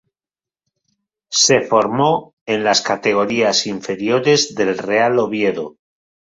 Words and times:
Se 1.29 1.61
formó 1.61 2.33
en 2.47 2.63
las 2.63 2.81
categorías 2.81 3.67
inferiores 3.67 4.55
del 4.55 4.75
Real 4.79 5.19
Oviedo. 5.19 5.77